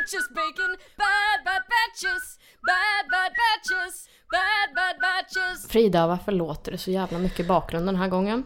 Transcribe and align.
sandwiches, 0.00 0.28
bacon, 0.28 0.76
bad 0.96 1.44
bad 1.44 1.62
batches, 1.72 2.38
bad 2.62 3.04
bad 3.10 3.32
batches, 3.40 4.08
bad 4.30 4.74
bad 4.74 4.96
batches. 5.00 5.68
Frida, 5.68 6.06
varför 6.06 6.32
låter 6.32 6.72
det 6.72 6.78
så 6.78 6.90
jävla 6.90 7.18
mycket 7.18 7.40
i 7.40 7.44
bakgrunden 7.44 7.94
den 7.94 8.02
här 8.02 8.08
gången? 8.08 8.44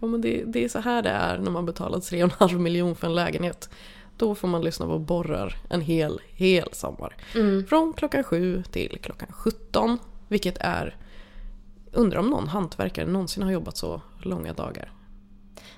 Ja, 0.00 0.06
men 0.06 0.20
det, 0.20 0.44
det 0.46 0.64
är 0.64 0.68
så 0.68 0.78
här 0.78 1.02
det 1.02 1.10
är 1.10 1.38
när 1.38 1.50
man 1.50 1.66
betalar 1.66 1.98
3,5 1.98 2.58
miljon 2.58 2.96
för 2.96 3.06
en 3.06 3.14
lägenhet. 3.14 3.70
Då 4.16 4.34
får 4.34 4.48
man 4.48 4.62
lyssna 4.62 4.86
på 4.86 4.98
borrar 4.98 5.56
en 5.70 5.80
hel, 5.80 6.20
hel 6.30 6.68
sommar. 6.72 7.16
Mm. 7.34 7.66
Från 7.66 7.92
klockan 7.92 8.24
7 8.24 8.62
till 8.62 8.98
klockan 9.02 9.28
17. 9.32 9.98
Vilket 10.28 10.58
är... 10.58 10.96
Undrar 11.92 12.20
om 12.20 12.30
någon 12.30 12.48
hantverkare 12.48 13.06
någonsin 13.06 13.42
har 13.42 13.50
jobbat 13.50 13.76
så 13.76 14.00
långa 14.22 14.52
dagar. 14.52 14.92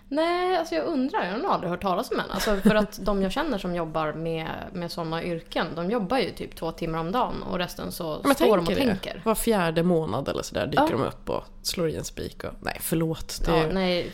Nej, 0.09 0.57
alltså 0.57 0.75
jag 0.75 0.85
undrar. 0.87 1.25
Jag 1.27 1.49
har 1.49 1.55
aldrig 1.55 1.71
hört 1.71 1.83
talas 1.83 2.11
om 2.11 2.21
en. 2.21 2.31
Alltså 2.31 2.57
för 2.57 2.75
att 2.75 2.99
de 3.03 3.23
jag 3.23 3.33
känner 3.33 3.59
som 3.59 3.75
jobbar 3.75 4.13
med, 4.13 4.49
med 4.73 4.93
sådana 4.93 5.25
yrken, 5.25 5.67
de 5.75 5.91
jobbar 5.91 6.19
ju 6.19 6.31
typ 6.31 6.57
två 6.57 6.71
timmar 6.73 6.99
om 6.99 7.13
dagen 7.13 7.43
och 7.43 7.59
resten 7.59 7.93
så 7.93 8.21
Men 8.25 8.35
står 8.35 8.57
de 8.57 8.67
och 8.67 8.73
det. 8.75 8.87
tänker. 8.87 9.23
Var 9.25 9.35
fjärde 9.35 9.83
månad 9.83 10.29
eller 10.29 10.43
sådär 10.43 10.67
dyker 10.67 10.83
Ja. 10.83 10.91
de 10.91 11.03
upp 11.03 11.31
och 11.31 11.45
slår 11.63 11.89
i 11.89 11.97
en 11.97 12.05
spik. 12.05 12.45
Och, 12.45 12.51
nej, 12.61 12.77
förlåt. 12.81 13.43
Det, 13.47 13.57
Ja, 13.57 13.67
nej, 13.73 14.11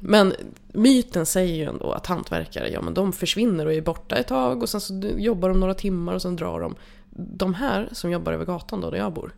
Men 0.00 0.34
myten 0.72 1.26
säger 1.26 1.54
ju 1.54 1.64
ändå 1.64 1.92
att 1.92 2.06
hantverkare, 2.06 2.68
ja 2.70 2.80
men 2.80 2.94
de 2.94 3.12
försvinner 3.12 3.66
och 3.66 3.72
är 3.72 3.80
borta 3.80 4.16
ett 4.16 4.28
tag 4.28 4.62
och 4.62 4.68
sen 4.68 4.80
så 4.80 4.94
jobbar 5.16 5.48
de 5.48 5.60
några 5.60 5.74
timmar 5.74 6.14
och 6.14 6.22
sen 6.22 6.36
drar 6.36 6.60
de. 6.60 6.74
De 7.14 7.54
här 7.54 7.88
som 7.92 8.10
jobbar 8.10 8.32
över 8.32 8.44
gatan 8.44 8.80
då, 8.80 8.90
där 8.90 8.98
jag 8.98 9.12
bor, 9.12 9.34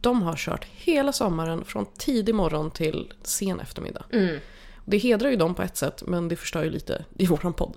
de 0.00 0.22
har 0.22 0.36
kört 0.36 0.64
hela 0.64 1.12
sommaren 1.12 1.64
från 1.64 1.86
tidig 1.98 2.34
morgon 2.34 2.70
till 2.70 3.12
sen 3.22 3.60
eftermiddag. 3.60 4.04
Mm. 4.12 4.38
Det 4.84 4.98
hedrar 4.98 5.30
ju 5.30 5.36
dem 5.36 5.54
på 5.54 5.62
ett 5.62 5.76
sätt, 5.76 6.02
men 6.06 6.28
det 6.28 6.36
förstör 6.36 6.62
ju 6.62 6.70
lite 6.70 7.04
i 7.18 7.26
våran 7.26 7.52
podd. 7.52 7.76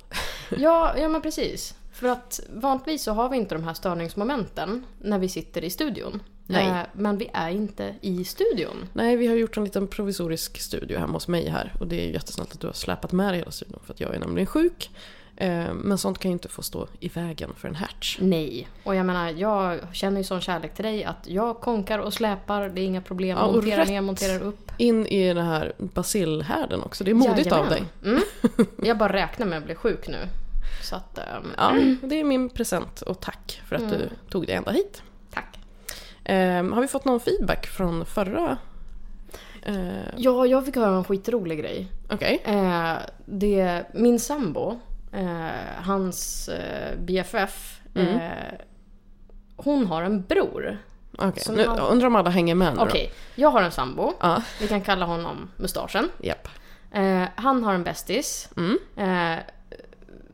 Ja, 0.57 0.97
ja 0.97 1.09
men 1.09 1.21
precis. 1.21 1.75
För 1.93 2.07
att 2.07 2.39
vanligtvis 2.49 3.03
så 3.03 3.11
har 3.11 3.29
vi 3.29 3.37
inte 3.37 3.55
de 3.55 3.63
här 3.63 3.73
störningsmomenten 3.73 4.85
när 4.99 5.19
vi 5.19 5.29
sitter 5.29 5.63
i 5.63 5.69
studion. 5.69 6.23
Nej. 6.47 6.67
Eh, 6.67 6.81
Men 6.93 7.17
vi 7.17 7.29
är 7.33 7.49
inte 7.49 7.95
i 8.01 8.23
studion. 8.23 8.89
Nej, 8.93 9.15
vi 9.15 9.27
har 9.27 9.35
gjort 9.35 9.57
en 9.57 9.63
liten 9.63 9.87
provisorisk 9.87 10.59
studio 10.61 10.99
hemma 10.99 11.13
hos 11.13 11.27
mig 11.27 11.49
här 11.49 11.73
och 11.79 11.87
det 11.87 12.07
är 12.07 12.09
jättesnällt 12.11 12.53
att 12.53 12.59
du 12.59 12.67
har 12.67 12.73
släpat 12.73 13.11
med 13.11 13.33
dig 13.33 13.39
hela 13.39 13.51
studion 13.51 13.79
för 13.85 13.93
att 13.93 13.99
jag 13.99 14.15
är 14.15 14.19
nämligen 14.19 14.47
sjuk. 14.47 14.89
Eh, 15.43 15.73
Men 15.73 15.97
sånt 15.97 16.19
kan 16.19 16.31
ju 16.31 16.33
inte 16.33 16.49
få 16.49 16.61
stå 16.61 16.87
i 16.99 17.07
vägen 17.09 17.49
för 17.57 17.67
en 17.67 17.75
hatch. 17.75 18.17
Nej. 18.21 18.67
Och 18.83 18.95
jag 18.95 19.05
menar, 19.05 19.29
jag 19.29 19.79
känner 19.93 20.17
ju 20.17 20.23
sån 20.23 20.41
kärlek 20.41 20.73
till 20.75 20.85
dig 20.85 21.03
att 21.03 21.27
jag 21.27 21.59
konkar 21.59 21.99
och 21.99 22.13
släpar, 22.13 22.69
det 22.69 22.81
är 22.81 22.85
inga 22.85 23.01
problem. 23.01 23.37
Ja, 23.37 23.51
monterar 23.51 23.85
ner, 23.85 24.01
monterar 24.01 24.41
upp. 24.43 24.71
In 24.77 25.07
i 25.07 25.33
den 25.33 25.45
här 25.45 25.73
basilhärden 25.77 26.83
också, 26.83 27.03
det 27.03 27.11
är 27.11 27.15
modigt 27.15 27.51
av 27.51 27.69
dig. 27.69 27.83
Jajamän. 28.03 28.23
Mm. 28.47 28.65
Jag 28.87 28.97
bara 28.97 29.13
räknar 29.13 29.45
med 29.45 29.57
att 29.57 29.65
bli 29.65 29.75
sjuk 29.75 30.07
nu. 30.07 30.17
Så 30.83 30.95
att, 30.95 31.17
ehm, 31.17 31.47
Ja, 31.57 31.73
det 32.07 32.19
är 32.19 32.23
min 32.23 32.49
present 32.49 33.01
och 33.01 33.19
tack 33.19 33.61
för 33.67 33.75
att 33.75 33.89
du 33.89 34.09
tog 34.29 34.45
dig 34.47 34.55
ända 34.55 34.71
hit. 34.71 35.01
tack. 35.33 35.59
Eh, 36.23 36.63
har 36.63 36.81
vi 36.81 36.87
fått 36.87 37.05
någon 37.05 37.19
feedback 37.19 37.67
från 37.67 38.05
förra? 38.05 38.57
Eh, 39.61 39.75
Ja, 40.17 40.45
jag 40.45 40.65
fick 40.65 40.75
höra 40.75 40.95
en 40.97 41.03
skitrolig 41.03 41.59
grej. 41.59 41.87
Okej. 42.09 42.41
Eh, 42.45 42.93
det, 43.25 43.83
min 43.93 44.19
sambo, 44.19 44.79
eh, 45.13 45.83
hans 45.83 46.49
eh, 46.49 46.97
BFF, 46.99 47.79
Mm. 47.95 48.07
eh, 48.07 48.53
hon 49.55 49.85
har 49.87 50.03
en 50.03 50.21
bror. 50.21 50.77
Okej, 51.17 51.43
nu 51.55 51.67
han- 51.67 51.79
undrar 51.79 52.07
om 52.07 52.15
alla 52.15 52.29
hänger 52.29 52.55
med 52.55 52.73
nu. 52.75 52.81
Okej, 52.81 53.11
jag 53.35 53.49
har 53.51 53.61
en 53.61 53.71
sambo. 53.71 54.13
Ja, 54.19 54.41
Vi 54.61 54.67
kan 54.67 54.81
kalla 54.81 55.05
honom 55.05 55.49
Mustaschen. 55.57 56.09
japp. 56.19 56.47
Eh, 56.91 57.23
han 57.35 57.63
har 57.63 57.73
en 57.73 57.83
bästis. 57.83 58.49
Mm. 58.57 58.77
Eh, 58.97 59.39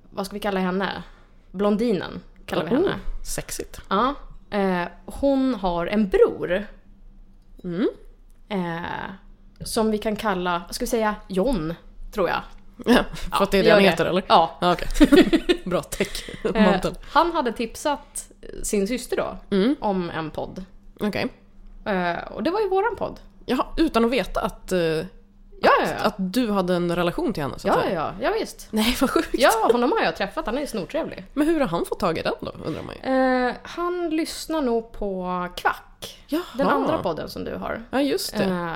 vad 0.09 0.25
ska 0.25 0.33
vi 0.33 0.39
kalla 0.39 0.59
henne? 0.59 1.03
Blondinen 1.51 2.21
kallar 2.45 2.63
vi 2.65 2.69
Oh, 2.71 2.75
henne. 2.75 2.95
Sexigt. 3.25 3.81
Ja. 3.89 4.13
Eh, 4.49 4.83
hon 5.05 5.55
har 5.55 5.87
en 5.87 6.09
bror. 6.09 6.65
Mm. 7.63 7.87
Som 9.61 9.91
vi 9.91 9.97
kan 9.97 10.15
kalla, 10.15 10.61
ska 10.69 10.83
vi 10.85 10.89
säga, 10.89 11.15
John, 11.27 11.73
tror 12.11 12.29
jag. 12.29 12.41
Ja, 12.85 13.03
för 13.37 13.43
att 13.43 13.51
det 13.51 13.57
är 13.59 13.63
det 13.63 13.69
han 13.69 13.79
heter 13.81 14.05
eller? 14.05 14.23
Ja. 14.27 14.57
Ja, 14.61 14.73
okej. 14.73 15.61
Bra 15.65 15.81
täck. 15.81 16.29
Eh, 16.55 16.79
han 17.11 17.31
hade 17.31 17.51
tipsat 17.51 18.25
sin 18.63 18.87
syster 18.87 19.17
då 19.17 19.37
Mm. 19.57 19.75
om 19.79 20.09
en 20.09 20.31
podd. 20.31 20.65
Okej. 20.99 21.27
Eh, 21.85 22.17
och 22.31 22.43
det 22.43 22.51
var 22.51 22.59
ju 22.59 22.69
våran 22.69 22.95
podd. 22.95 23.19
Jaha, 23.45 23.65
utan 23.77 24.05
att 24.05 24.11
veta 24.11 24.41
att, 24.41 24.71
eh, 24.71 24.79
Ja, 24.79 25.03
ja, 25.61 25.71
ja. 25.87 26.05
att 26.05 26.15
du 26.17 26.51
hade 26.51 26.75
en 26.75 26.95
relation 26.95 27.33
till 27.33 27.43
henne 27.43 27.59
så 27.59 27.69
att 27.69 27.75
Ja, 27.75 27.81
säga. 27.81 28.13
ja, 28.19 28.25
ja 28.25 28.33
visst. 28.39 28.67
Nej, 28.71 28.97
vad 29.01 29.09
sjukt. 29.09 29.29
Ja, 29.33 29.51
honom 29.71 29.91
har 29.91 30.03
jag 30.05 30.15
träffat. 30.15 30.45
Han 30.45 30.57
är 30.57 30.61
ju 30.61 30.67
snortrevlig. 30.67 31.25
Men 31.33 31.47
hur 31.47 31.59
har 31.59 31.67
han 31.67 31.85
fått 31.85 31.99
tag 31.99 32.17
i 32.17 32.21
den 32.21 32.33
då, 32.41 32.51
undrar 32.65 32.81
man 32.81 32.95
ju. 33.03 33.47
Eh, 33.49 33.55
han 33.63 34.09
lyssnar 34.09 34.61
nog 34.61 34.91
på 34.91 35.47
Kvack. 35.57 36.19
Jaha. 36.27 36.41
Den 36.53 36.67
andra 36.67 36.97
podden 36.97 37.29
som 37.29 37.43
du 37.43 37.55
har. 37.55 37.81
Ja, 37.91 38.01
just 38.01 38.37
det. 38.37 38.67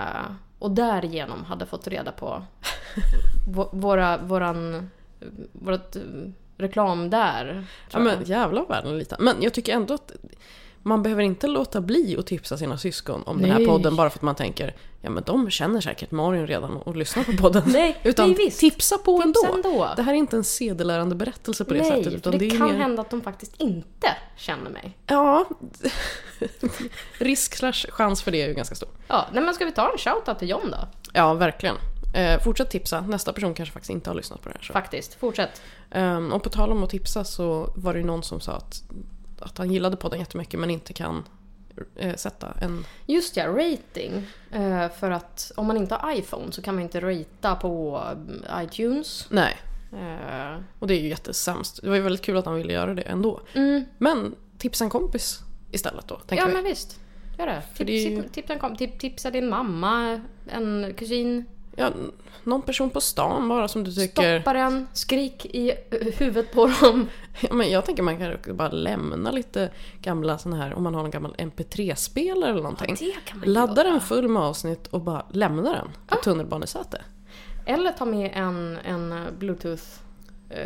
Och 0.64 0.72
därigenom 0.72 1.44
hade 1.46 1.66
fått 1.66 1.88
reda 1.88 2.12
på 2.12 2.44
vå- 3.50 3.70
våra, 3.72 4.18
våran, 4.18 4.90
vårat 5.52 5.96
eh, 5.96 6.02
reklam 6.58 7.10
där. 7.10 7.66
Ja 7.92 8.00
men 8.00 8.24
jävlar 8.24 8.62
vad 8.62 8.70
världen 8.70 8.94
är 8.94 8.98
liten. 8.98 9.18
Men 9.22 9.36
jag 9.42 9.54
tycker 9.54 9.74
ändå 9.74 9.94
att 9.94 10.12
man 10.84 11.04
behöver 11.04 11.24
inte 11.24 11.48
låta 11.48 11.82
bli 11.82 12.16
att 12.20 12.28
tipsa 12.28 12.58
sina 12.58 12.78
syskon 12.78 13.24
om 13.26 13.42
den 13.42 13.52
här 13.52 13.58
Nej. 13.58 13.68
podden 13.68 13.96
bara 13.96 14.10
för 14.10 14.20
att 14.20 14.24
man 14.24 14.36
tänker 14.36 14.76
ja 15.02 15.10
men 15.10 15.24
de 15.24 15.50
känner 15.50 15.82
säkert 15.82 16.12
Malin 16.12 16.48
redan 16.48 16.78
och 16.78 16.96
lyssnar 16.96 17.24
på 17.24 17.32
podden. 17.32 17.64
Nej, 17.66 17.98
Utan 18.04 18.32
nej, 18.32 18.52
tipsa 18.52 18.98
på 18.98 19.22
Tipsa 19.22 19.48
ändå. 19.48 19.70
ändå. 19.70 19.90
Det 19.96 20.02
här 20.02 20.14
är 20.14 20.18
inte 20.18 20.36
en 20.36 20.44
sedelärande 20.44 21.16
berättelse 21.16 21.66
på 21.66 21.74
det 21.74 21.80
Nej, 21.80 21.90
sättet. 21.90 22.14
Utan 22.14 22.32
det, 22.32 22.38
det, 22.38 22.50
kan 22.50 22.68
mer... 22.68 22.78
hända 22.78 23.02
att 23.02 23.10
de 23.10 23.22
faktiskt 23.22 23.62
inte 23.62 24.08
känner 24.38 24.70
mig. 24.70 24.98
Ja, 25.08 25.46
risk 27.18 27.56
slash 27.56 27.74
chans 27.90 28.24
för 28.24 28.32
det 28.32 28.42
är 28.42 28.48
ju 28.48 28.54
ganska 28.54 28.76
stor. 28.76 28.90
Ja, 29.08 29.28
nej 29.34 29.44
men 29.44 29.54
ska 29.54 29.66
vi 29.66 29.72
ta 29.72 29.92
en 29.92 29.98
shoutout 29.98 30.40
till 30.40 30.50
John 30.50 30.72
då? 30.72 30.88
Ja, 31.14 31.34
verkligen. 31.34 31.76
Eh, 32.14 32.40
fortsätt 32.40 32.70
tipsa. 32.70 33.02
Nästa 33.02 33.34
person 33.34 33.54
kanske 33.54 33.74
faktiskt 33.74 33.92
inte 33.92 34.10
har 34.10 34.16
lyssnat 34.16 34.42
på 34.42 34.50
det 34.50 34.56
här. 34.56 34.64
Så. 34.64 34.74
Faktiskt, 34.74 35.14
fortsätt. 35.14 35.62
Ehm, 35.92 36.34
och 36.34 36.44
på 36.44 36.50
tal 36.50 36.72
om 36.72 36.84
att 36.84 36.90
tipsa 36.90 37.24
så 37.24 37.74
var 37.76 37.94
det 37.94 38.00
ju 38.00 38.06
någon 38.06 38.24
som 38.24 38.40
sa 38.40 38.52
att, 38.52 38.84
att 39.44 39.58
han 39.58 39.72
gillade 39.72 39.96
podden 39.98 40.20
jättemycket 40.20 40.60
men 40.60 40.70
inte 40.70 40.94
kan 40.94 41.24
eh, 41.96 42.16
sätta 42.16 42.54
en... 42.62 42.86
Just 43.06 43.38
ja, 43.38 43.48
rating. 43.48 44.28
Eh, 44.52 44.90
för 44.90 45.12
att 45.12 45.52
om 45.56 45.68
man 45.68 45.78
inte 45.78 45.96
har 45.96 46.12
iPhone 46.16 46.52
så 46.52 46.62
kan 46.62 46.76
man 46.76 46.84
inte 46.84 47.00
ratea 47.02 47.56
på 47.56 48.02
eh, 48.50 48.64
iTunes. 48.64 49.26
Nej, 49.30 49.58
Eh, 50.00 50.58
och 50.80 50.88
det 50.88 50.96
är 50.96 51.02
ju 51.02 51.08
jättesämst. 51.10 51.80
Det 51.84 51.90
var 51.90 51.96
ju 51.96 52.02
väldigt 52.02 52.22
kul 52.22 52.38
att 52.38 52.46
han 52.46 52.56
ville 52.56 52.74
göra 52.74 52.94
det 52.94 53.02
ändå. 53.02 53.42
mm, 53.54 53.84
Men 53.98 54.36
tipsa 54.58 54.84
en 54.84 54.90
kompis 54.90 55.40
istället 55.72 56.08
då, 56.08 56.16
tänker 56.16 56.44
ja 56.44 56.48
vi. 56.48 56.54
men 56.54 56.64
visst. 56.64 57.00
Gör 57.40 57.46
det. 57.48 57.62
För 57.74 57.86
det 57.86 57.92
ju- 57.92 58.22
Tips, 58.22 58.34
tipsa, 58.34 58.54
en 58.54 58.60
kom- 58.60 58.76
tip, 58.76 59.00
tipsa 59.00 59.32
din 59.32 59.50
mamma, 59.50 60.22
en 60.50 60.94
kusin. 60.98 61.46
Ja, 61.76 61.92
någon 62.44 62.62
person 62.62 62.90
på 62.90 63.02
stan 63.02 63.50
bara 63.50 63.68
som 63.68 63.84
du 63.84 63.92
tycker... 63.92 64.40
Stoppa 64.40 64.54
den, 64.54 64.88
skrik 64.94 65.46
i 65.46 65.74
huvudet 66.18 66.52
på 66.54 66.72
dem. 66.82 67.10
Ja, 67.42 67.54
men 67.54 67.70
jag 67.70 67.86
tänker 67.86 68.04
man 68.04 68.18
kan 68.18 68.58
bara 68.58 68.70
lämna 68.70 69.32
lite 69.32 69.72
gamla 70.02 70.38
såna 70.38 70.56
här, 70.56 70.74
om 70.74 70.84
man 70.84 70.96
har 70.96 71.06
en 71.06 71.12
gammal 71.12 71.36
MP3-spelare 71.38 72.50
eller 72.50 72.62
någonting. 72.62 72.96
det 73.00 73.16
kan 73.26 73.40
man 73.40 73.54
Ladda 73.54 73.82
göra. 73.84 73.92
den 73.92 74.02
full 74.02 74.28
med 74.28 74.42
avsnitt 74.44 74.88
och 74.88 75.02
bara 75.02 75.26
lämna 75.32 75.74
den 75.74 75.88
på 76.08 76.16
tunnelbanesäte. 76.16 77.02
Eller 77.66 77.92
ta 77.92 78.06
med 78.06 78.32
en, 78.34 78.78
en 78.86 79.26
bluetooth 79.40 79.84
eh, 80.50 80.60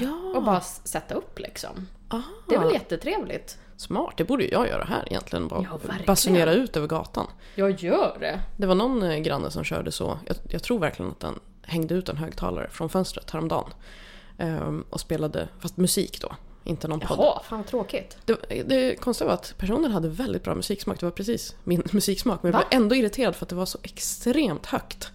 Ja. 0.00 0.32
och 0.36 0.42
bara 0.42 0.60
sätta 0.60 1.14
upp 1.14 1.38
liksom. 1.38 1.86
Aha. 2.08 2.22
Det 2.48 2.54
är 2.54 2.58
väl 2.60 2.72
jättetrevligt? 2.72 3.58
Smart, 3.80 4.14
det 4.16 4.24
borde 4.24 4.44
ju 4.44 4.50
jag 4.50 4.68
göra 4.68 4.84
här 4.84 5.04
egentligen. 5.06 5.48
Bara 5.48 5.66
Ja, 5.70 5.78
basunera 6.06 6.52
ut 6.52 6.76
över 6.76 6.86
gatan. 6.86 7.26
Jag 7.54 7.70
gör 7.70 8.16
det. 8.20 8.40
Det 8.56 8.66
var 8.66 8.74
någon 8.74 9.02
eh, 9.02 9.18
granne 9.18 9.50
som 9.50 9.64
körde 9.64 9.92
så, 9.92 10.18
jag, 10.26 10.36
jag 10.48 10.62
tror 10.62 10.78
verkligen 10.78 11.10
att 11.10 11.20
den 11.20 11.40
hängde 11.62 11.94
ut 11.94 12.08
en 12.08 12.16
högtalare 12.16 12.68
från 12.70 12.88
fönstret 12.88 13.30
häromdagen. 13.30 13.70
Ehm, 14.38 14.84
och 14.90 15.00
spelade, 15.00 15.48
fast 15.58 15.76
musik 15.76 16.20
då, 16.20 16.32
inte 16.64 16.88
någon 16.88 17.00
podd. 17.00 17.18
Jaha, 17.18 17.42
fan 17.42 17.58
vad 17.58 17.66
tråkigt. 17.66 18.18
Det, 18.24 18.62
det 18.66 19.00
konstiga 19.00 19.28
var 19.28 19.34
att 19.34 19.54
personen 19.58 19.92
hade 19.92 20.08
väldigt 20.08 20.44
bra 20.44 20.54
musiksmak, 20.54 21.00
det 21.00 21.06
var 21.06 21.10
precis 21.10 21.56
min 21.64 21.82
musiksmak. 21.92 22.42
Men 22.42 22.52
jag 22.52 22.58
Va? 22.58 22.64
var 22.70 22.76
ändå 22.76 22.94
irriterad 22.94 23.36
för 23.36 23.44
att 23.44 23.48
det 23.48 23.56
var 23.56 23.66
så 23.66 23.78
extremt 23.82 24.66
högt. 24.66 25.12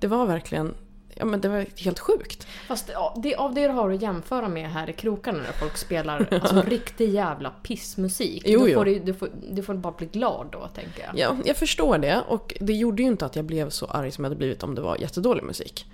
Det 0.00 0.06
var 0.06 0.26
verkligen, 0.26 0.74
ja 1.16 1.24
men 1.24 1.40
det 1.40 1.48
var 1.48 1.66
helt 1.76 1.98
sjukt. 1.98 2.46
Fast 2.66 2.90
ja, 2.92 3.14
det, 3.22 3.34
av 3.34 3.54
det 3.54 3.66
du 3.66 3.72
har 3.72 3.90
att 3.90 4.02
jämföra 4.02 4.48
med 4.48 4.70
här 4.70 4.90
i 4.90 4.92
krokarna 4.92 5.38
när 5.38 5.52
folk 5.52 5.76
spelar 5.76 6.28
alltså, 6.42 6.62
riktig 6.62 7.10
jävla 7.10 7.50
pissmusik. 7.50 8.42
Jo, 8.46 8.60
då 8.60 8.68
jo. 8.68 8.74
får 8.74 8.84
du, 8.84 8.98
du, 8.98 9.14
får, 9.14 9.28
du 9.50 9.62
får 9.62 9.74
bara 9.74 9.92
bli 9.92 10.06
glad 10.06 10.46
då, 10.52 10.68
tänker 10.74 11.02
jag. 11.02 11.18
Ja, 11.18 11.36
jag 11.44 11.56
förstår 11.56 11.98
det 11.98 12.22
och 12.28 12.54
det 12.60 12.72
gjorde 12.72 13.02
ju 13.02 13.08
inte 13.08 13.26
att 13.26 13.36
jag 13.36 13.44
blev 13.44 13.70
så 13.70 13.86
arg 13.86 14.10
som 14.10 14.24
jag 14.24 14.30
hade 14.30 14.38
blivit 14.38 14.62
om 14.62 14.74
det 14.74 14.80
var 14.82 14.96
jättedålig 14.96 15.42
musik. 15.44 15.86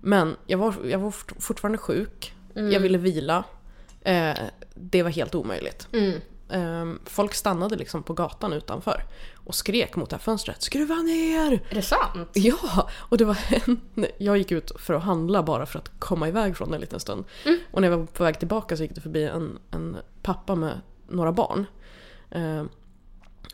Men 0.00 0.36
jag 0.46 0.58
var, 0.58 0.74
jag 0.84 0.98
var 0.98 1.10
fort- 1.10 1.42
fortfarande 1.42 1.78
sjuk, 1.78 2.32
jag 2.54 2.80
ville 2.80 2.98
vila. 2.98 3.44
Eh, 4.02 4.34
det 4.74 5.02
var 5.02 5.10
helt 5.10 5.34
omöjligt. 5.34 5.88
Mm. 5.92 6.20
Ehm, 6.50 6.98
folk 7.04 7.34
stannade 7.34 7.76
liksom 7.76 8.02
på 8.02 8.12
gatan 8.12 8.52
utanför 8.52 9.02
och 9.44 9.54
skrek 9.54 9.96
mot 9.96 10.10
det 10.10 10.16
här 10.16 10.20
fönstret 10.20 10.62
“Skruva 10.62 10.94
ner!” 10.94 11.52
Är 11.70 11.74
det 11.74 11.82
sant? 11.82 12.30
Ja! 12.32 12.88
Och 12.94 13.18
det 13.18 13.24
var 13.24 13.38
en... 13.48 13.80
Jag 14.18 14.36
gick 14.38 14.52
ut 14.52 14.72
för 14.80 14.94
att 14.94 15.02
handla 15.02 15.42
bara 15.42 15.66
för 15.66 15.78
att 15.78 15.90
komma 15.98 16.28
iväg 16.28 16.56
från 16.56 16.70
det 16.70 16.76
en 16.76 16.80
liten 16.80 17.00
stund. 17.00 17.24
Och 17.72 17.80
när 17.80 17.90
jag 17.90 17.98
var 17.98 18.06
på 18.06 18.24
väg 18.24 18.38
tillbaka 18.38 18.76
så 18.76 18.82
gick 18.82 18.94
det 18.94 19.00
förbi 19.00 19.24
en, 19.24 19.58
en 19.70 19.96
pappa 20.22 20.54
med 20.54 20.80
några 21.08 21.32
barn. 21.32 21.66
Ehm, 22.30 22.68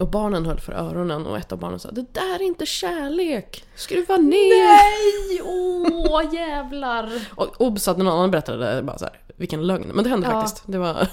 och 0.01 0.09
barnen 0.11 0.47
höll 0.47 0.61
för 0.61 0.73
öronen 0.73 1.27
och 1.27 1.39
ett 1.39 1.53
av 1.53 1.59
barnen 1.59 1.79
sa 1.79 1.91
“Det 1.91 2.15
där 2.15 2.35
är 2.35 2.43
inte 2.43 2.67
kärlek! 2.67 3.65
Skruva 3.77 4.17
ner!” 4.17 4.65
Nej! 4.65 5.43
Åh 5.45 6.35
jävlar! 6.35 7.11
Och 7.35 7.61
obs 7.61 7.89
att 7.89 7.99
någon 7.99 8.09
annan 8.09 8.31
berättade 8.31 8.75
det, 8.75 8.83
bara 8.83 8.99
så 8.99 9.05
här, 9.05 9.21
vilken 9.37 9.67
lögn. 9.67 9.89
Men 9.95 10.05
det 10.05 10.11
hände 10.11 10.27
Ja. 10.27 10.33
faktiskt. 10.41 10.63
Det 10.67 10.79
var, 10.79 11.07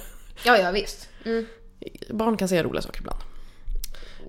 Ja, 0.44 0.58
ja 0.58 0.72
visst. 0.72 1.10
Mm. 1.26 1.46
Barn 2.10 2.38
kan 2.38 2.48
säga 2.48 2.64
roliga 2.64 2.82
saker 2.82 3.00
ibland. 3.00 3.20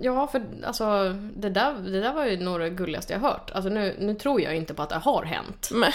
Ja, 0.03 0.27
för 0.27 0.43
alltså 0.65 1.17
det 1.37 1.51
där, 1.51 1.75
det 1.75 2.01
där 2.01 2.13
var 2.13 2.27
ju 2.27 2.37
det 2.37 2.71
gulligaste 2.71 3.13
jag 3.13 3.21
hört. 3.21 3.51
Alltså 3.55 3.71
nu, 3.71 3.97
nu 3.99 4.15
tror 4.15 4.41
jag 4.41 4.57
inte 4.57 4.75
på 4.75 4.83
att 4.83 4.89
det 4.89 4.97
har 4.97 5.25
hänt. 5.25 5.69
Men, 5.73 5.93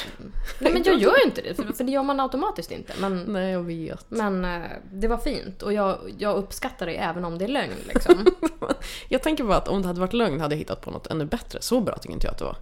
Nej, 0.59 0.73
men 0.73 0.83
jag 0.83 0.99
gör 0.99 1.25
inte 1.25 1.41
det, 1.41 1.53
för, 1.53 1.73
för 1.73 1.83
det 1.83 1.91
gör 1.91 2.03
man 2.03 2.19
automatiskt 2.19 2.71
inte. 2.71 2.93
Men, 2.99 3.23
nej, 3.27 3.51
jag 3.51 3.63
vet. 3.63 4.05
men 4.09 4.45
eh, 4.45 4.61
det 4.91 5.07
var 5.07 5.17
fint 5.17 5.61
och 5.61 5.73
jag, 5.73 5.97
jag 6.17 6.35
uppskattar 6.35 6.85
det 6.85 6.95
även 6.95 7.25
om 7.25 7.37
det 7.37 7.45
är 7.45 7.49
lögn 7.49 7.75
liksom. 7.87 8.25
Jag 9.09 9.23
tänker 9.23 9.43
bara 9.43 9.57
att 9.57 9.67
om 9.67 9.81
det 9.81 9.87
hade 9.87 9.99
varit 9.99 10.13
lögn 10.13 10.41
hade 10.41 10.55
jag 10.55 10.59
hittat 10.59 10.81
på 10.81 10.91
något 10.91 11.07
ännu 11.07 11.25
bättre. 11.25 11.61
Så 11.61 11.81
bra 11.81 11.97
tycker 11.97 12.13
inte 12.13 12.27
jag 12.27 12.31
att 12.31 12.39
det 12.39 12.45
var. 12.45 12.57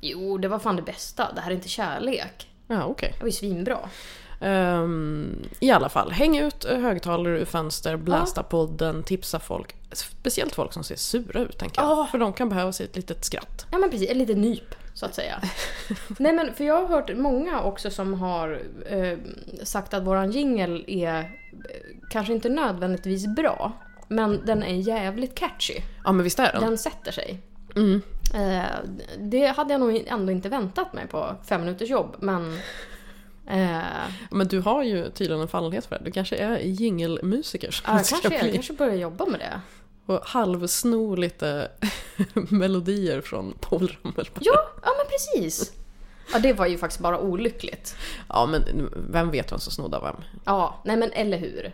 Jo, 0.00 0.38
det 0.38 0.48
var 0.48 0.58
fan 0.58 0.76
det 0.76 0.82
bästa. 0.82 1.32
Det 1.34 1.40
här 1.40 1.50
är 1.50 1.54
inte 1.54 1.68
kärlek. 1.68 2.48
Ja, 2.66 2.84
okej. 2.84 3.12
Det 3.14 3.20
var 3.20 3.26
ju 3.26 3.32
svinbra. 3.32 3.78
Ehm, 4.40 5.48
I 5.60 5.70
alla 5.70 5.88
fall, 5.88 6.10
häng 6.10 6.38
ut 6.38 6.64
högtalare 6.64 7.40
ur 7.40 7.44
fönster, 7.44 7.96
blästa 7.96 8.42
podden, 8.42 9.02
tipsa 9.02 9.38
folk. 9.38 9.74
Speciellt 9.92 10.54
folk 10.54 10.72
som 10.72 10.84
ser 10.84 10.96
sura 10.96 11.40
ut 11.40 11.58
tänker 11.58 11.82
jag. 11.82 11.90
Ja. 11.90 12.08
För 12.10 12.18
de 12.18 12.32
kan 12.32 12.48
behöva 12.48 12.72
sig 12.72 12.86
ett 12.86 12.96
litet 12.96 13.24
skratt. 13.24 13.66
Ja 13.70 13.78
men 13.78 13.90
precis, 13.90 14.10
ett 14.10 14.16
litet 14.16 14.38
nyp 14.38 14.74
så 14.94 15.06
att 15.06 15.14
säga. 15.14 15.40
Nej 16.18 16.32
men 16.32 16.54
för 16.54 16.64
jag 16.64 16.74
har 16.74 16.88
hört 16.88 17.16
många 17.16 17.62
också 17.62 17.90
som 17.90 18.14
har 18.14 18.62
eh, 18.86 19.18
sagt 19.62 19.94
att 19.94 20.02
våran 20.02 20.30
jingel 20.30 20.84
är 20.88 21.18
eh, 21.18 21.24
kanske 22.10 22.32
inte 22.32 22.48
nödvändigtvis 22.48 23.26
bra. 23.26 23.72
Men 24.08 24.46
den 24.46 24.62
är 24.62 24.74
jävligt 24.74 25.34
catchy. 25.34 25.74
Ja 26.04 26.12
men 26.12 26.24
visst 26.24 26.38
är 26.38 26.52
den? 26.52 26.62
Den 26.62 26.78
sätter 26.78 27.12
sig. 27.12 27.40
Mm. 27.76 28.02
Eh, 28.34 28.64
det 29.18 29.46
hade 29.46 29.72
jag 29.72 29.80
nog 29.80 30.04
ändå 30.06 30.32
inte 30.32 30.48
väntat 30.48 30.92
mig 30.92 31.06
på 31.06 31.36
fem 31.48 31.60
minuters 31.60 31.90
jobb 31.90 32.16
men... 32.18 32.58
Eh, 33.50 33.80
Men 34.30 34.48
du 34.48 34.60
har 34.60 34.82
ju 34.82 35.10
tydligen 35.10 35.42
en 35.42 35.48
fallenhet 35.48 35.86
för 35.86 35.98
det. 35.98 36.04
Du 36.04 36.10
kanske 36.10 36.36
är 36.36 36.58
jingelmusiker. 36.58 37.80
ja, 37.86 37.92
jag 37.96 38.06
kanske, 38.22 38.44
jag 38.46 38.54
kanske 38.54 38.72
börjar 38.72 38.94
jobba 38.94 39.26
med 39.26 39.40
det. 39.40 39.60
Och 40.12 40.20
halvsno 40.24 41.14
lite 41.16 41.68
melodier 42.32 43.20
från 43.20 43.54
Paul 43.60 43.96
Ramel. 44.02 44.28
Ja, 44.40 44.54
ja 44.84 44.90
men 44.96 45.06
precis. 45.10 45.72
Ja 46.32 46.38
det 46.38 46.52
var 46.52 46.66
ju 46.66 46.78
faktiskt 46.78 47.00
bara 47.02 47.18
olyckligt. 47.20 47.96
Ja 48.28 48.46
men 48.46 48.62
vem 49.10 49.30
vet 49.30 49.52
vem 49.52 49.58
som 49.58 49.72
snodde 49.72 49.96
av 49.96 50.02
vem? 50.02 50.16
Ja, 50.44 50.82
nej 50.84 50.96
men 50.96 51.12
eller 51.12 51.38
hur. 51.38 51.72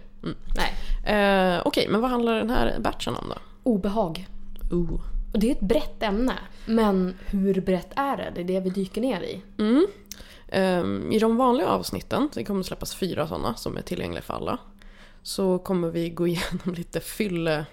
Nej. 0.56 0.74
Eh, 1.16 1.62
Okej, 1.64 1.88
men 1.88 2.00
vad 2.00 2.10
handlar 2.10 2.34
den 2.38 2.50
här 2.50 2.76
batchen 2.80 3.14
om 3.14 3.24
då? 3.28 3.34
Obehag. 3.62 4.28
Ooh. 4.72 5.00
Och 5.32 5.38
det 5.40 5.46
är 5.50 5.52
ett 5.52 5.60
brett 5.60 6.02
ämne. 6.02 6.34
Men 6.66 7.14
hur 7.26 7.60
brett 7.60 7.92
är 7.96 8.16
det? 8.16 8.32
Det 8.34 8.40
är 8.40 8.44
det 8.44 8.60
vi 8.60 8.70
dyker 8.70 9.00
ner 9.00 9.20
i. 9.20 9.42
Mm. 9.58 9.86
Ehm, 10.54 11.12
I 11.12 11.18
de 11.18 11.36
vanliga 11.36 11.66
avsnitten, 11.66 12.28
det 12.34 12.44
kommer 12.44 12.62
släppas 12.62 12.94
fyra 12.94 13.28
sådana 13.28 13.54
som 13.54 13.76
är 13.76 13.82
tillgängliga 13.82 14.22
för 14.22 14.34
alla. 14.34 14.58
Så 15.22 15.58
kommer 15.58 15.90
vi 15.90 16.10
gå 16.10 16.26
igenom 16.28 16.74
lite 16.74 17.00
fylle... 17.00 17.66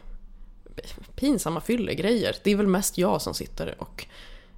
Pinsamma 1.16 1.62
fyllegrejer. 1.62 2.36
Det 2.44 2.51
är 2.51 2.56
väl 2.56 2.68
mest 2.68 2.98
jag 2.98 3.22
som 3.22 3.33
sitter 3.33 3.75
och 3.78 4.06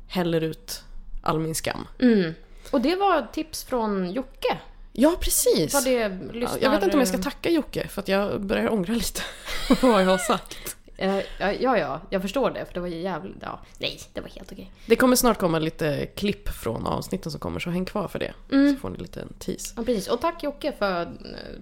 häller 0.07 0.41
ut 0.41 0.83
all 1.21 1.39
min 1.39 1.55
skam. 1.55 1.87
Mm. 1.99 2.33
Och 2.71 2.81
det 2.81 2.95
var 2.95 3.27
tips 3.33 3.63
från 3.63 4.11
Jocke. 4.11 4.57
Ja, 4.91 5.15
precis! 5.19 5.85
Lyssnar... 6.31 6.59
Jag 6.61 6.71
vet 6.71 6.83
inte 6.83 6.95
om 6.95 6.99
jag 6.99 7.07
ska 7.07 7.17
tacka 7.17 7.49
Jocke 7.49 7.87
för 7.87 8.01
att 8.01 8.07
jag 8.07 8.41
börjar 8.41 8.73
ångra 8.73 8.93
lite 8.93 9.21
vad 9.81 10.01
jag 10.01 10.07
har 10.07 10.17
sagt. 10.17 10.77
Eh, 10.97 11.15
Ja, 11.39 11.51
ja, 11.59 11.77
ja, 11.77 12.01
jag 12.09 12.21
förstår 12.21 12.51
det. 12.51 12.65
För 12.65 12.73
det 12.73 12.79
var 12.79 12.87
ju 12.87 13.01
jävligt... 13.01 13.35
Ja, 13.41 13.59
nej, 13.77 13.99
det 14.13 14.21
var 14.21 14.29
helt 14.29 14.51
okej. 14.51 14.71
Det 14.85 14.95
kommer 14.95 15.15
snart 15.15 15.37
komma 15.39 15.59
lite 15.59 16.05
klipp 16.05 16.49
från 16.49 16.87
avsnitten 16.87 17.31
som 17.31 17.39
kommer 17.39 17.59
så 17.59 17.69
häng 17.69 17.85
kvar 17.85 18.07
för 18.07 18.19
det. 18.19 18.33
Så 18.49 18.79
får 18.81 18.89
ni 18.89 18.97
lite 18.97 19.21
en 19.21 19.33
tease. 19.39 19.73
Ja, 19.77 19.83
precis. 19.83 20.07
Och 20.07 20.21
tack 20.21 20.43
Jocke 20.43 20.71
för 20.71 21.01
eh, 21.01 21.07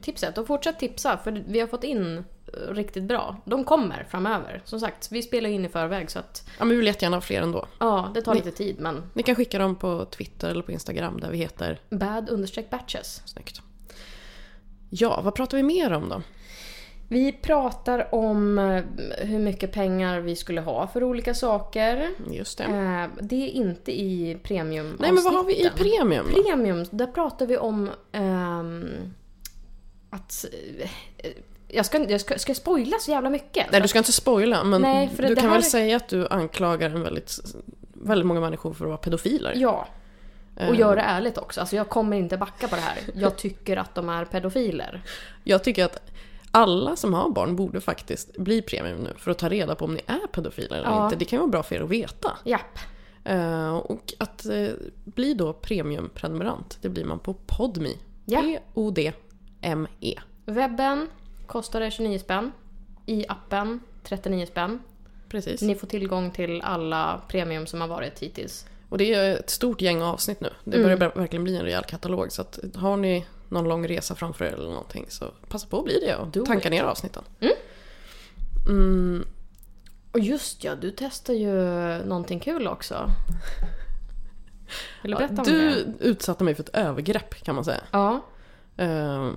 tipset. 0.01 0.37
Och 0.37 0.47
fortsätt 0.47 0.79
tipsa, 0.79 1.17
för 1.17 1.43
vi 1.47 1.59
har 1.59 1.67
fått 1.67 1.83
in 1.83 2.17
eh, 2.17 2.73
riktigt 2.73 3.03
bra. 3.03 3.37
De 3.45 3.63
kommer 3.63 4.07
framöver. 4.09 4.61
Som 4.65 4.79
sagt, 4.79 5.11
vi 5.11 5.21
spelar 5.21 5.49
in 5.49 5.65
i 5.65 5.69
förväg 5.69 6.11
så 6.11 6.19
att... 6.19 6.43
Ja 6.59 6.65
men 6.65 6.69
vi 6.69 6.75
vill 6.75 6.87
jättegärna 6.87 7.17
ha 7.17 7.21
fler 7.21 7.41
ändå. 7.41 7.65
Ja, 7.79 8.11
det 8.13 8.21
tar 8.21 8.33
Ni- 8.33 8.39
lite 8.39 8.57
tid 8.57 8.79
men... 8.79 9.03
Ni 9.13 9.23
kan 9.23 9.35
skicka 9.35 9.59
dem 9.59 9.75
på 9.75 10.05
Twitter 10.05 10.49
eller 10.49 10.61
på 10.63 10.71
Instagram 10.71 11.19
där 11.19 11.31
vi 11.31 11.37
heter 11.37 11.79
Bad 11.89 12.29
understreck 12.29 12.69
batches. 12.69 13.21
Snyggt. 13.25 13.61
Ja, 14.89 15.21
vad 15.23 15.35
pratar 15.35 15.57
vi 15.57 15.63
mer 15.63 15.91
om 15.93 16.09
då? 16.09 16.21
Vi 17.11 17.31
pratar 17.31 18.15
om 18.15 18.59
eh, 18.59 18.83
hur 19.25 19.39
mycket 19.39 19.71
pengar 19.71 20.19
vi 20.19 20.35
skulle 20.35 20.61
ha 20.61 20.87
för 20.87 21.03
olika 21.03 21.33
saker. 21.33 22.09
Just 22.31 22.57
det. 22.57 22.63
Eh, 22.63 23.23
Det 23.23 23.35
är 23.35 23.49
inte 23.49 23.91
i 24.01 24.37
premium 24.43 24.97
Nej 24.99 25.11
men 25.11 25.23
vad 25.23 25.33
har 25.33 25.43
vi 25.43 25.65
i 25.65 25.69
premium? 25.69 26.25
Premium, 26.45 26.85
där 26.91 27.07
pratar 27.07 27.45
vi 27.45 27.57
om 27.57 27.89
ehm, 28.11 28.89
att... 30.09 30.45
eh, 31.17 31.31
Jag 31.67 31.85
ska, 31.85 32.09
jag 32.09 32.21
ska, 32.21 32.37
ska 32.39 32.49
jag 32.49 32.57
spoila 32.57 32.97
så 32.99 33.11
jävla 33.11 33.29
mycket? 33.29 33.71
Nej 33.71 33.81
du 33.81 33.87
ska 33.87 33.97
inte 33.97 34.11
spoila 34.11 34.63
men 34.63 34.81
Nej, 34.81 35.09
för 35.15 35.23
det- 35.23 35.29
du 35.29 35.35
kan 35.35 35.45
här 35.45 35.51
väl 35.51 35.63
säga 35.63 35.97
att 35.97 36.07
du 36.07 36.27
anklagar 36.27 36.89
en 36.89 37.03
väldigt, 37.03 37.37
väldigt 37.93 38.25
många 38.27 38.39
människor 38.39 38.73
för 38.73 38.85
att 38.85 38.89
vara 38.89 38.97
pedofiler? 38.97 39.53
Ja, 39.55 39.87
och 40.69 40.75
gör 40.75 40.95
det 40.95 41.01
ärligt 41.01 41.37
också. 41.37 41.59
Alltså 41.61 41.75
jag 41.75 41.89
kommer 41.89 42.17
inte 42.17 42.37
backa 42.37 42.67
på 42.67 42.75
det 42.75 42.81
här. 42.81 42.97
Jag 43.13 43.37
tycker 43.37 43.77
att 43.77 43.95
de 43.95 44.09
är 44.09 44.25
pedofiler. 44.25 45.01
Jag 45.43 45.63
tycker 45.63 45.85
att 45.85 46.01
alla 46.51 46.95
som 46.95 47.13
har 47.13 47.29
barn 47.29 47.55
borde 47.55 47.81
faktiskt 47.81 48.37
bli 48.37 48.61
premium 48.61 48.97
nu 49.03 49.13
för 49.17 49.31
att 49.31 49.37
ta 49.37 49.49
reda 49.49 49.75
på 49.75 49.85
om 49.85 49.93
ni 49.93 50.01
är 50.05 50.27
pedofiler 50.27 50.77
eller 50.77 50.89
Ja. 50.89 51.03
inte. 51.05 51.15
Det 51.15 51.25
kan 51.25 51.37
ju 51.37 51.41
vara 51.41 51.51
bra 51.51 51.63
för 51.63 51.75
er 51.75 51.81
att 51.81 51.89
veta. 51.89 52.37
Japp. 52.45 52.79
Eh, 53.23 53.75
och 53.75 54.13
att 54.17 54.45
eh, 54.45 54.67
bli 55.05 55.33
då 55.33 55.53
premiumprenumerant, 55.53 56.77
det 56.81 56.89
blir 56.89 57.05
man 57.05 57.19
på 57.19 57.33
Podme. 57.33 57.89
Ja. 58.25 58.41
P-O-D-M-E. 58.41 60.19
Webben 60.45 61.07
kostar 61.47 61.79
det 61.79 61.91
29 61.91 62.19
spänn. 62.19 62.51
I 63.05 63.25
appen 63.29 63.79
39 64.03 64.45
spänn. 64.45 64.79
Precis. 65.29 65.61
Ni 65.61 65.75
får 65.75 65.87
tillgång 65.87 66.31
till 66.31 66.61
alla 66.61 67.21
premium 67.27 67.67
som 67.67 67.81
har 67.81 67.87
varit 67.87 68.19
hittills. 68.19 68.65
Och 68.89 68.97
det 68.97 69.13
är 69.13 69.35
ett 69.39 69.49
stort 69.49 69.81
gäng 69.81 70.01
avsnitt 70.01 70.41
nu. 70.41 70.49
Det 70.63 70.77
Mm. 70.77 70.97
börjar 70.99 71.11
verkligen 71.15 71.43
bli 71.43 71.57
en 71.57 71.63
rejäl 71.63 71.83
katalog. 71.83 72.31
Så 72.31 72.41
att 72.41 72.59
har 72.75 72.97
ni 72.97 73.25
någon 73.51 73.67
lång 73.69 73.87
resa 73.87 74.15
framför 74.15 74.45
er 74.45 74.51
eller 74.53 74.69
någonting 74.69 75.05
så 75.09 75.25
passa 75.49 75.67
på 75.67 75.77
att 75.79 75.85
bli 75.85 75.99
det 75.99 76.15
och 76.15 76.27
Do 76.27 76.45
tanka 76.45 76.67
it. 76.67 76.71
ner 76.71 76.83
avsnitten. 76.83 77.23
Mm. 77.39 77.53
Mm, 78.67 79.27
Och 80.11 80.19
just 80.19 80.63
ja, 80.63 80.75
du 80.75 80.91
testar 80.97 81.33
ju 81.33 81.53
någonting 82.05 82.39
kul 82.39 82.67
också. 82.67 83.11
Vill 85.01 85.11
du 85.11 85.17
berätta 85.17 85.41
om 85.41 85.43
du 85.47 85.69
det? 85.69 86.05
utsatte 86.05 86.43
mig 86.43 86.55
för 86.55 86.63
ett 86.63 86.69
övergrepp 86.75 87.43
kan 87.43 87.55
man 87.55 87.65
säga. 87.65 87.81
Ja. 87.91 88.21
Eh, 88.77 89.29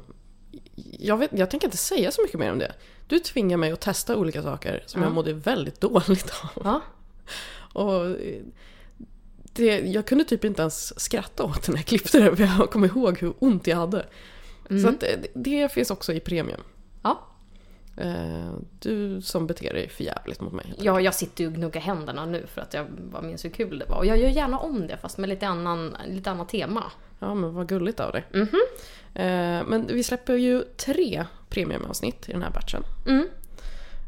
jag, 0.99 1.17
vet, 1.17 1.31
jag 1.33 1.51
tänker 1.51 1.67
inte 1.67 1.77
säga 1.77 2.11
så 2.11 2.23
mycket 2.23 2.41
mer 2.41 2.53
om 2.53 2.59
det. 2.59 2.73
Du 3.07 3.19
tvingar 3.19 3.57
mig 3.57 3.73
att 3.73 3.81
testa 3.81 4.17
olika 4.17 4.43
saker 4.43 4.83
som 4.87 5.01
Ja. 5.03 5.07
jag 5.09 5.15
mådde 5.15 5.33
väldigt 5.33 5.81
dåligt 5.81 6.33
av. 6.55 6.63
Ja. 6.65 6.81
Och 7.81 8.17
det, 9.55 9.79
jag 9.81 10.07
kunde 10.07 10.25
typ 10.25 10.45
inte 10.45 10.63
ens 10.63 11.01
skratta 11.01 11.45
åt 11.45 11.69
när 11.69 11.77
jag 11.77 11.87
klippte 11.87 12.21
det 12.21 12.37
för 12.37 12.45
jag 12.45 12.71
kom 12.71 12.85
ihåg 12.85 13.19
hur 13.19 13.35
ont 13.39 13.67
jag 13.67 13.77
hade. 13.77 14.07
Mm. 14.71 14.83
Så 14.83 14.91
det, 15.01 15.27
det 15.35 15.73
finns 15.73 15.91
också 15.91 16.13
i 16.13 16.21
premium. 16.21 16.61
Ja. 17.03 17.21
Eh, 17.97 18.55
Du 18.79 19.23
som 19.23 19.47
beter 19.47 19.75
dig 19.75 19.89
för 19.89 20.05
jävligt 20.05 20.41
mot 20.41 20.53
mig. 20.53 20.75
Ja, 20.79 21.01
jag 21.01 21.15
sitter 21.15 21.45
ju 21.45 21.49
och 21.49 21.55
gnuggar 21.55 21.81
händerna 21.81 22.27
nu 22.27 22.47
för 22.47 22.61
att 22.61 22.75
jag 22.75 22.87
bara 22.91 23.23
minns 23.23 23.45
hur 23.45 23.51
kul 23.51 23.79
det 23.79 23.85
var. 23.87 23.97
Och 23.97 24.07
jag 24.07 24.19
gör 24.19 24.29
gärna 24.29 24.59
om 24.59 24.87
det 24.87 24.97
fast 24.97 25.19
med 25.19 25.29
lite, 25.29 25.47
annan, 25.47 25.97
lite 26.09 26.31
annat 26.31 26.49
tema. 26.49 26.85
Ja 27.19 27.35
men 27.35 27.55
vad 27.55 27.69
gulligt 27.69 28.01
av 28.01 28.13
dig. 28.13 28.25
Mhm. 28.33 28.61
Eh, 29.15 29.67
Men 29.67 29.87
vi 29.87 30.03
släpper 30.03 30.35
ju 30.35 30.63
tre 30.77 31.25
premiumavsnitt 31.49 32.29
i 32.29 32.33
den 32.33 32.43
här 32.43 32.51
batchen. 32.51 32.83
Mm. 33.07 33.29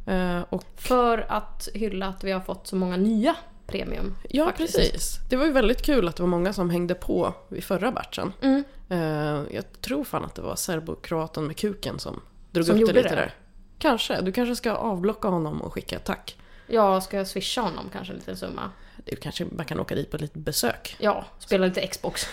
Eh, 0.07 0.45
Och 0.49 0.65
För 0.77 1.27
att 1.29 1.69
hylla 1.75 2.07
att 2.07 2.25
vi 2.25 2.33
har 2.33 2.41
fått 2.41 2.67
så 2.67 2.77
många 2.77 2.97
nya 2.97 3.37
premium. 3.67 4.15
ja 4.31 4.45
faktiskt. 4.45 4.77
precis. 4.77 5.19
Det 5.31 5.37
var 5.37 5.45
ju 5.47 5.53
väldigt 5.53 5.83
kul 5.83 6.09
att 6.09 6.17
det 6.17 6.23
var 6.23 6.29
många 6.29 6.53
som 6.53 6.71
hängde 6.71 6.95
på 6.95 7.35
vid 7.49 7.65
förra 7.65 7.93
batchen. 7.93 8.33
Mm. 8.43 8.65
Eh, 8.89 9.55
Jag 9.57 9.65
tror 9.81 10.05
fan 10.05 10.25
att 10.25 10.35
det 10.35 10.43
var 10.43 10.57
serbokroaten 10.57 11.47
med 11.47 11.57
kuken 11.57 11.99
som 11.99 12.21
drog 12.51 12.67
Som 12.67 12.75
upp 12.83 12.87
det 12.87 12.93
lite 12.93 13.09
det? 13.09 13.15
där. 13.15 13.35
Kanske. 13.79 14.21
Du 14.21 14.33
kanske 14.33 14.57
ska 14.57 14.73
avblocka 14.73 15.29
honom 15.29 15.63
och 15.63 15.73
skicka 15.75 15.97
ett 15.97 16.05
tack. 16.05 16.37
Jag 16.67 17.03
ska 17.03 17.25
swisha 17.25 17.61
honom 17.61 17.85
kanske 17.93 18.13
en 18.13 18.19
liten 18.19 18.37
summa. 18.37 18.71
Du 19.05 19.17
kanske 19.17 19.45
bara 19.45 19.65
kan 19.65 19.81
åka 19.81 19.95
dit 19.95 20.11
på 20.11 20.17
ett 20.17 20.21
litet 20.21 20.37
besök. 20.37 20.97
Ja, 20.99 21.25
spela 21.39 21.67
lite 21.67 21.87
Xbox. 21.87 22.27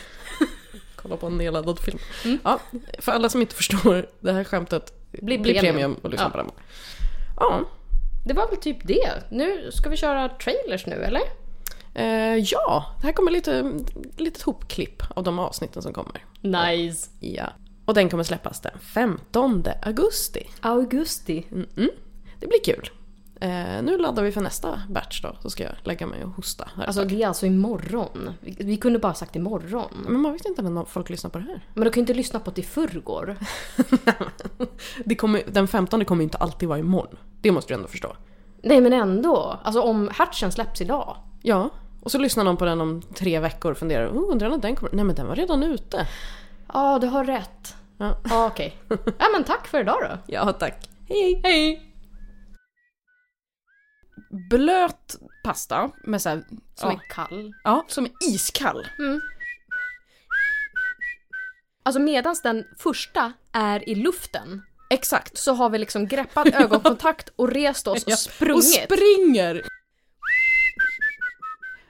Kolla 0.96 1.18
på 1.18 1.28
en 1.28 1.38
nedladdad 1.38 1.80
film. 1.80 1.98
Mm. 2.26 2.40
Ja, 2.44 2.60
för 3.00 3.12
alla 3.12 3.30
som 3.30 3.42
inte 3.42 3.56
förstår 3.56 4.06
det 4.20 4.32
här 4.32 4.44
skämtet. 4.44 4.94
Bli 5.12 5.38
bli 5.38 5.54
premium. 5.54 5.62
premium 5.76 5.94
och 6.02 6.10
lyssna 6.10 6.26
Ja. 6.26 6.30
på 6.30 6.38
den. 6.38 6.52
Ja. 7.40 7.60
Det 8.26 8.34
var 8.34 8.50
väl 8.50 8.58
typ 8.58 8.88
det. 8.88 9.24
Nu 9.30 9.72
ska 9.72 9.90
vi 9.90 9.98
köra 9.98 10.30
trailers 10.30 10.86
nu 10.86 10.96
eller? 11.04 11.22
Eh, 11.96 12.38
ja, 12.38 12.86
det 13.02 13.06
här 13.08 13.14
kommer 13.14 13.32
lite 13.32 13.74
litet 14.18 14.42
hopklipp 14.42 15.04
av 15.10 15.24
de 15.24 15.40
avsnitten 15.40 15.82
som 15.82 15.94
kommer. 15.94 16.26
Nice. 16.42 17.10
Ja. 17.20 17.50
Och 17.86 17.94
den 17.94 18.10
kommer 18.10 18.24
släppas 18.24 18.62
den 18.62 18.80
15 18.80 19.64
augusti. 19.82 20.50
Augusti. 20.62 21.46
Mm-mm. 21.52 21.90
Det 22.40 22.48
blir 22.48 22.64
kul. 22.64 22.90
Eh, 23.44 23.84
nu 23.84 23.98
laddar 23.98 24.24
vi 24.24 24.32
för 24.32 24.42
nästa 24.42 24.82
batch 24.90 25.22
då, 25.22 25.36
så 25.42 25.50
ska 25.50 25.64
jag 25.64 25.74
lägga 25.84 26.08
mig 26.08 26.24
och 26.24 26.30
hosta. 26.30 26.70
Här 26.76 26.86
Alltså 26.86 27.06
det 27.06 27.24
är 27.24 27.28
alltså 27.28 27.46
imorgon. 27.46 28.30
Vi, 28.40 28.56
vi 28.60 28.78
kunde 28.78 29.00
bara 29.00 29.14
sagt 29.14 29.36
imorgon. 29.36 30.06
Men 30.08 30.22
man 30.22 30.34
vet 30.34 30.46
inte 30.46 30.62
när 30.62 30.86
folk 30.86 31.10
lyssnar 31.10 31.30
på 31.30 31.38
det 31.38 31.44
här. 31.44 31.66
Men 31.74 31.84
du 31.84 31.90
kan 31.92 32.02
ju 32.02 32.02
inte 32.02 32.14
lyssna 32.14 32.40
på 32.40 32.52
det 32.52 32.62
i 32.62 32.64
förrgår. 32.64 33.38
Det 35.06 35.16
kommer, 35.16 35.44
den 35.48 35.68
15 35.68 36.06
kommer 36.06 36.24
inte 36.24 36.38
alltid 36.38 36.70
vara 36.70 36.80
imorgon. 36.80 37.18
Det 37.42 37.52
måste 37.52 37.74
du 37.74 37.76
ändå 37.76 37.88
förstå. 37.88 38.16
Nej 38.62 38.82
men 38.82 38.94
ändå. 38.94 39.60
Alltså 39.64 39.82
om 39.82 40.10
Hatchen 40.14 40.52
släpps 40.52 40.82
idag. 40.82 41.18
Ja, 41.42 41.70
och 42.02 42.12
så 42.12 42.18
lyssnar 42.18 42.44
någon 42.44 42.58
på 42.58 42.66
den 42.66 42.82
om 42.82 43.02
tre 43.02 43.40
veckor 43.40 43.72
och 43.72 43.78
funderar 43.78 44.08
oh, 44.08 44.32
undrar 44.32 44.50
när 44.50 44.58
den 44.58 44.76
kommer. 44.76 44.94
Nej 44.96 45.06
men 45.06 45.16
den 45.16 45.28
var 45.28 45.36
redan 45.36 45.64
ute. 45.64 46.08
Ja, 46.74 47.00
du 47.00 47.08
har 47.08 47.24
rätt. 47.24 47.76
Ja, 47.98 48.18
Ja, 48.30 48.46
okej. 48.46 48.76
Ja 49.20 49.26
men 49.34 49.44
tack 49.44 49.68
för 49.68 49.82
idag 49.82 49.98
då. 50.02 50.34
ja 50.34 50.54
tack. 50.54 50.90
Hej! 51.10 51.42
Hej! 51.44 51.93
Blöt 54.50 55.16
pasta 55.44 55.92
med 56.04 56.22
så 56.22 56.30
här, 56.30 56.44
Som 56.76 56.92
ja, 56.92 56.92
är 56.92 57.10
kall. 57.10 57.54
ja, 57.64 57.86
som 57.88 58.06
är 58.06 58.12
iskall. 58.30 58.88
Alltså 61.84 62.00
medans 62.00 62.42
den 62.42 62.66
första 62.78 63.34
är 63.52 63.90
i 63.90 63.96
luften 63.96 64.62
Exakt. 64.90 65.38
så 65.38 65.54
har 65.54 65.70
vi 65.70 65.78
liksom 65.78 66.08
greppat 66.08 66.48
ögonkontakt 66.54 67.30
och 67.36 67.52
rest 67.52 67.88
oss 67.88 68.04
och 68.04 68.14
sprungit. 68.14 68.56
Och 68.56 68.64
springer! 68.64 69.64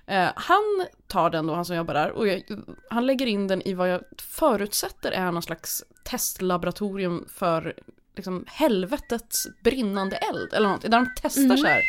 Eh, 0.07 0.29
han 0.35 0.85
tar 1.07 1.29
den 1.29 1.47
då, 1.47 1.53
han 1.53 1.65
som 1.65 1.75
jobbar 1.75 1.93
där, 1.93 2.11
och 2.11 2.27
jag, 2.27 2.43
han 2.89 3.05
lägger 3.05 3.25
in 3.25 3.47
den 3.47 3.61
i 3.61 3.73
vad 3.73 3.89
jag 3.89 4.01
förutsätter 4.21 5.11
är 5.11 5.31
någon 5.31 5.43
slags 5.43 5.83
testlaboratorium 6.03 7.25
för 7.33 7.73
liksom, 8.15 8.45
helvetets 8.47 9.47
brinnande 9.63 10.15
eld, 10.15 10.53
eller 10.53 10.69
något, 10.69 10.81
där 10.81 10.89
de 10.89 11.09
testar 11.21 11.57
så 11.57 11.65
här. 11.67 11.81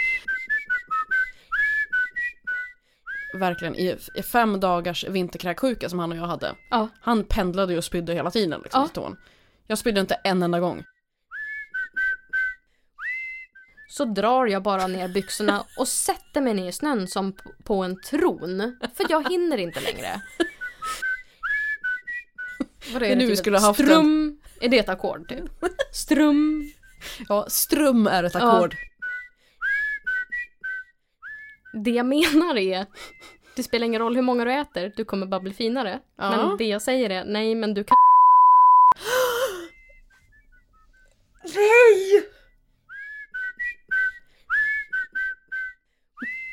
Verkligen, 3.34 3.74
i, 3.76 3.96
i 4.14 4.22
fem 4.22 4.60
dagars 4.60 5.04
vinterkräksjuka 5.04 5.88
som 5.88 5.98
han 5.98 6.12
och 6.12 6.18
jag 6.18 6.26
hade. 6.26 6.54
Ja. 6.70 6.88
Han 7.00 7.24
pendlade 7.24 7.72
ju 7.72 7.78
och 7.78 7.84
spydde 7.84 8.14
hela 8.14 8.30
tiden 8.30 8.60
liksom, 8.62 8.82
Ja. 8.82 8.88
tån. 8.88 9.16
Jag 9.66 9.78
spydde 9.78 10.00
inte 10.00 10.14
en 10.14 10.42
enda 10.42 10.60
gång. 10.60 10.84
Så 13.90 14.04
drar 14.04 14.46
jag 14.46 14.62
bara 14.62 14.86
ner 14.86 15.08
byxorna 15.08 15.64
och 15.78 15.88
sätter 15.88 16.40
mig 16.40 16.54
ner 16.54 16.68
i 16.68 16.72
snön 16.72 17.08
som 17.08 17.32
på 17.64 17.82
en 17.82 18.00
tron. 18.02 18.76
För 18.94 19.06
jag 19.08 19.28
hinner 19.30 19.56
inte 19.58 19.80
längre. 19.80 20.22
Vadå, 22.92 22.98
Det 22.98 23.12
är 23.12 23.16
nu 23.16 23.20
typ 23.22 23.30
vi 23.30 23.36
skulle 23.36 23.58
ha 23.58 23.66
haft 23.66 23.80
Strum. 23.80 24.38
Är 24.60 24.68
det 24.68 24.78
ett 24.78 24.88
ackord 24.88 25.28
typ? 25.28 25.44
Strum. 25.92 26.70
Ja, 27.28 27.46
strum 27.48 28.06
är 28.06 28.24
ett 28.24 28.34
Ja. 28.34 28.68
Det 31.74 31.90
jag 31.90 32.06
menar 32.06 32.56
är, 32.56 32.86
det 33.56 33.62
spelar 33.62 33.86
ingen 33.86 34.00
roll 34.00 34.14
hur 34.14 34.22
många 34.22 34.44
du 34.44 34.52
äter, 34.52 34.92
du 34.96 35.04
kommer 35.04 35.26
bara 35.26 35.40
bli 35.40 35.52
finare. 35.52 36.00
Ja. 36.16 36.30
Men 36.30 36.56
det 36.56 36.64
jag 36.64 36.82
säger 36.82 37.10
är, 37.10 37.24
nej 37.24 37.54
men 37.54 37.74
du 37.74 37.84
kan... 37.84 37.96
Nej! 41.44 42.28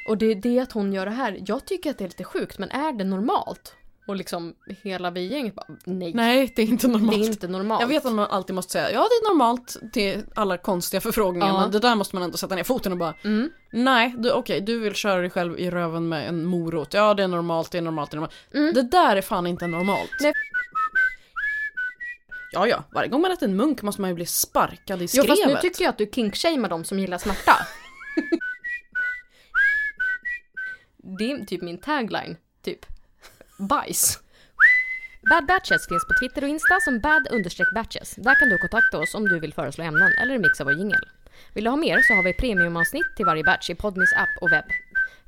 Och 0.08 0.18
det 0.18 0.26
är 0.26 0.36
det 0.36 0.60
att 0.60 0.72
hon 0.72 0.94
gör 0.94 1.06
det 1.06 1.12
här, 1.12 1.44
jag 1.46 1.66
tycker 1.66 1.90
att 1.90 1.98
det 1.98 2.04
är 2.04 2.08
lite 2.08 2.24
sjukt, 2.24 2.58
men 2.58 2.72
är 2.72 2.94
det 2.94 3.04
normalt? 3.04 3.76
Och 4.08 4.16
liksom 4.16 4.54
hela 4.84 5.12
vi 5.12 5.28
gänget 5.28 5.56
bara, 5.56 5.66
nej. 5.86 6.14
Nej, 6.14 6.54
det 6.56 6.62
är 6.62 6.66
inte 6.66 6.88
normalt. 6.88 7.12
Det 7.18 7.26
är 7.26 7.28
inte 7.28 7.48
normalt. 7.48 7.82
Jag 7.82 7.88
vet 7.88 8.06
att 8.06 8.14
man 8.14 8.28
alltid 8.32 8.56
måste 8.56 8.72
säga 8.72 8.92
ja 8.92 9.00
det 9.10 9.16
är 9.28 9.30
normalt 9.34 9.78
till 9.94 10.24
alla 10.36 10.58
konstiga 10.58 11.02
förfrågningar 11.02 11.48
Ja. 11.48 11.62
men 11.62 11.72
det 11.72 11.80
där 11.80 11.96
måste 11.96 12.16
man 12.16 12.24
ändå 12.24 12.38
sätta 12.38 12.56
ner 12.56 12.64
foten 12.64 12.92
och 12.92 12.98
bara 12.98 13.14
Mm. 13.24 13.50
nej 13.72 14.16
du, 14.18 14.32
okej 14.32 14.62
du 14.62 14.80
vill 14.80 14.94
köra 14.96 15.22
dig 15.22 15.30
själv 15.30 15.60
i 15.60 15.70
röven 15.72 16.10
med 16.10 16.28
en 16.28 16.46
morot. 16.46 16.94
Ja 16.94 17.14
det 17.14 17.24
är 17.24 17.28
normalt, 17.28 17.72
det 17.72 17.78
är 17.78 17.82
normalt, 17.82 18.12
det 18.12 18.16
är 18.16 18.18
normalt. 18.18 18.34
Mm. 18.54 18.74
Det 18.74 18.82
där 18.82 19.16
är 19.16 19.22
fan 19.22 19.48
inte 19.48 19.68
normalt. 19.68 20.10
Nej. 20.22 20.34
Ja 22.54 22.68
ja, 22.68 22.84
varje 22.94 23.10
gång 23.10 23.22
man 23.22 23.32
äter 23.32 23.48
en 23.50 23.56
munk 23.56 23.82
måste 23.82 24.02
man 24.02 24.10
ju 24.10 24.14
bli 24.16 24.26
sparkad 24.26 25.00
i 25.02 25.04
Jo 25.04 25.08
skrevet. 25.08 25.30
fast 25.30 25.46
nu 25.48 25.56
tycker 25.70 25.84
jag 25.84 25.90
att 25.90 25.98
du 25.98 26.10
kinkshamear 26.14 26.70
de 26.70 26.84
som 26.84 27.00
gillar 27.00 27.18
smärta. 27.18 27.54
det 31.20 31.32
är 31.32 31.46
typ 31.46 31.62
min 31.62 31.78
tagline, 31.78 32.38
typ. 32.62 32.86
Bajs. 33.62 34.20
Bad 35.30 35.46
Batches 35.46 35.88
finns 35.88 36.08
på 36.08 36.14
Twitter 36.20 36.44
och 36.44 36.50
Insta 36.50 36.80
som 36.80 37.00
bad-batches. 37.00 38.16
Där 38.18 38.36
kan 38.40 38.50
du 38.50 38.58
kontakta 38.58 38.98
oss 38.98 39.16
om 39.16 39.28
du 39.28 39.40
vill 39.40 39.54
föreslå 39.54 39.84
ämnen 39.84 40.14
eller 40.22 40.40
mixa 40.40 40.64
vår 40.64 40.74
jingel. 40.74 41.10
Vill 41.54 41.64
du 41.64 41.70
ha 41.70 41.78
mer 41.78 42.02
så 42.02 42.14
har 42.14 42.24
vi 42.24 42.34
premiumavsnitt 42.34 43.16
till 43.16 43.26
varje 43.26 43.44
batch 43.44 43.70
i 43.70 43.76
Podmis 43.76 44.14
app 44.14 44.30
och 44.42 44.52
webb. 44.52 44.66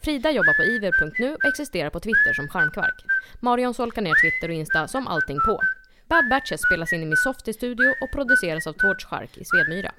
Frida 0.03 0.31
jobbar 0.31 0.53
på 0.53 0.63
iver.nu 0.63 1.35
och 1.35 1.45
existerar 1.45 1.89
på 1.89 1.99
Twitter 1.99 2.33
som 2.33 2.47
Charmkvark. 2.47 3.05
Marion 3.39 3.73
solkar 3.73 4.01
ner 4.01 4.21
Twitter 4.21 4.49
och 4.49 4.59
Insta 4.59 4.87
som 4.87 5.07
allting 5.07 5.39
på. 5.45 5.61
Bad 6.09 6.29
Batches 6.29 6.61
spelas 6.61 6.93
in 6.93 7.03
i 7.03 7.05
Min 7.05 7.53
studio 7.53 7.93
och 8.01 8.11
produceras 8.11 8.67
av 8.67 8.73
Torch 8.73 9.05
Chark 9.09 9.37
i 9.37 9.45
Svedmyra. 9.45 9.91